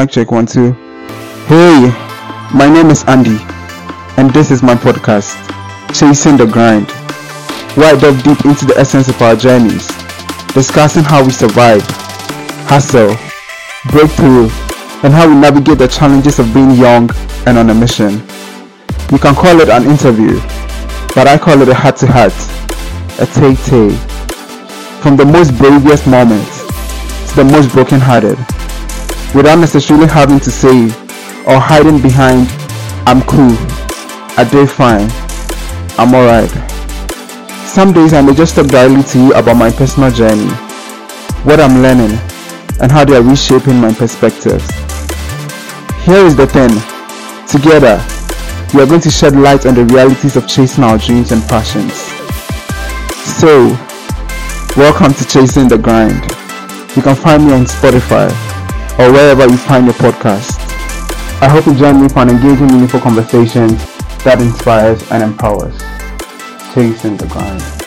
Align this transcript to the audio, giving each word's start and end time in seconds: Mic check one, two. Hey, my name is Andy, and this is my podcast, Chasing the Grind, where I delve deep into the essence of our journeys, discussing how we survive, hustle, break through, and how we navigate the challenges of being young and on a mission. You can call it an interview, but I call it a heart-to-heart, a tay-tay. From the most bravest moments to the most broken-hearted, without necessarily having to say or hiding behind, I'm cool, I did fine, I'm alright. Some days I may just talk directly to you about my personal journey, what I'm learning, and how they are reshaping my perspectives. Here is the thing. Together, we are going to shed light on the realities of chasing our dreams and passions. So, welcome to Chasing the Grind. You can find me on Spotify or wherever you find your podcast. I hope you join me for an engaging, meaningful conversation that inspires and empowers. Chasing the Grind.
Mic 0.00 0.10
check 0.10 0.30
one, 0.30 0.46
two. 0.46 0.72
Hey, 1.44 1.92
my 2.54 2.70
name 2.72 2.88
is 2.88 3.04
Andy, 3.04 3.36
and 4.16 4.30
this 4.30 4.50
is 4.50 4.62
my 4.62 4.74
podcast, 4.74 5.36
Chasing 5.92 6.38
the 6.38 6.46
Grind, 6.46 6.90
where 7.76 7.94
I 7.94 7.98
delve 7.98 8.22
deep 8.22 8.42
into 8.46 8.64
the 8.64 8.78
essence 8.78 9.08
of 9.08 9.20
our 9.20 9.36
journeys, 9.36 9.88
discussing 10.54 11.04
how 11.04 11.22
we 11.22 11.30
survive, 11.30 11.82
hustle, 12.64 13.14
break 13.90 14.10
through, 14.12 14.48
and 15.04 15.12
how 15.12 15.28
we 15.28 15.34
navigate 15.34 15.76
the 15.76 15.88
challenges 15.88 16.38
of 16.38 16.54
being 16.54 16.70
young 16.70 17.10
and 17.44 17.58
on 17.58 17.68
a 17.68 17.74
mission. 17.74 18.22
You 19.12 19.18
can 19.18 19.34
call 19.34 19.60
it 19.60 19.68
an 19.68 19.84
interview, 19.84 20.40
but 21.14 21.28
I 21.28 21.36
call 21.36 21.60
it 21.60 21.68
a 21.68 21.74
heart-to-heart, 21.74 22.32
a 23.20 23.26
tay-tay. 23.26 23.90
From 25.02 25.18
the 25.18 25.26
most 25.26 25.58
bravest 25.58 26.06
moments 26.06 26.60
to 27.28 27.44
the 27.44 27.44
most 27.44 27.70
broken-hearted, 27.74 28.38
without 29.34 29.58
necessarily 29.58 30.08
having 30.08 30.40
to 30.40 30.50
say 30.50 30.86
or 31.46 31.58
hiding 31.58 32.02
behind, 32.02 32.48
I'm 33.06 33.22
cool, 33.22 33.54
I 34.36 34.46
did 34.50 34.68
fine, 34.68 35.08
I'm 35.98 36.14
alright. 36.14 36.50
Some 37.66 37.92
days 37.92 38.12
I 38.12 38.20
may 38.22 38.34
just 38.34 38.56
talk 38.56 38.66
directly 38.66 39.02
to 39.04 39.18
you 39.18 39.32
about 39.34 39.56
my 39.56 39.70
personal 39.70 40.10
journey, 40.10 40.50
what 41.44 41.60
I'm 41.60 41.82
learning, 41.82 42.18
and 42.80 42.90
how 42.90 43.04
they 43.04 43.16
are 43.16 43.22
reshaping 43.22 43.80
my 43.80 43.92
perspectives. 43.94 44.66
Here 46.04 46.24
is 46.26 46.34
the 46.34 46.46
thing. 46.46 46.70
Together, 47.46 48.02
we 48.74 48.82
are 48.82 48.86
going 48.86 49.00
to 49.02 49.10
shed 49.10 49.36
light 49.36 49.66
on 49.66 49.74
the 49.74 49.84
realities 49.84 50.36
of 50.36 50.48
chasing 50.48 50.82
our 50.82 50.98
dreams 50.98 51.30
and 51.30 51.42
passions. 51.48 51.94
So, 53.38 53.68
welcome 54.76 55.14
to 55.14 55.24
Chasing 55.26 55.68
the 55.68 55.78
Grind. 55.78 56.22
You 56.96 57.02
can 57.02 57.14
find 57.14 57.46
me 57.46 57.52
on 57.52 57.64
Spotify 57.64 58.49
or 59.00 59.10
wherever 59.12 59.46
you 59.48 59.56
find 59.56 59.86
your 59.86 59.94
podcast. 59.94 60.60
I 61.40 61.48
hope 61.48 61.64
you 61.64 61.74
join 61.74 62.02
me 62.02 62.08
for 62.10 62.18
an 62.18 62.28
engaging, 62.28 62.66
meaningful 62.66 63.00
conversation 63.00 63.68
that 64.24 64.38
inspires 64.42 65.10
and 65.10 65.22
empowers. 65.22 65.78
Chasing 66.74 67.16
the 67.16 67.26
Grind. 67.26 67.79